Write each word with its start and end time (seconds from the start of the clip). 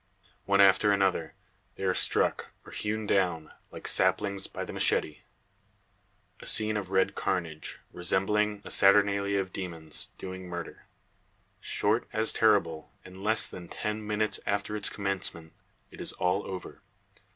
One 0.45 0.61
after 0.61 0.91
another 0.91 1.35
they 1.75 1.83
are 1.83 1.93
struck, 1.93 2.47
or 2.65 2.71
hewn 2.71 3.05
down, 3.05 3.51
like 3.69 3.87
saplings 3.87 4.47
by 4.47 4.65
the 4.65 4.73
machete. 4.73 5.19
A 6.39 6.47
scene 6.47 6.75
of 6.75 6.89
red 6.89 7.13
carnage, 7.13 7.77
resembling 7.93 8.63
a 8.65 8.71
saturnalia 8.71 9.39
of 9.39 9.53
demons, 9.53 10.09
doing 10.17 10.47
murder! 10.49 10.87
Short 11.59 12.07
as 12.11 12.33
terrible; 12.33 12.91
in 13.05 13.23
less 13.23 13.45
than 13.45 13.69
ten 13.69 14.03
minutes 14.07 14.39
after 14.47 14.75
its 14.75 14.89
commencement 14.89 15.53
it 15.91 16.01
is 16.01 16.13
all 16.13 16.47
over. 16.47 16.81